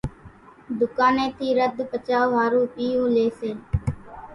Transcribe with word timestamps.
ڌُوڪانين 0.77 1.29
ٿي 1.37 1.47
رڌ 1.57 1.77
پچاءُ 1.91 2.31
ۿارُو 2.35 2.61
پيۿون 2.73 3.07
لئي 3.15 3.29
سي، 3.39 3.51